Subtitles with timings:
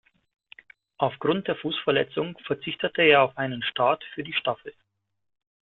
[0.97, 4.73] Aufgrund der Fußverletzung verzichtete er auf einen Start für die Staffel.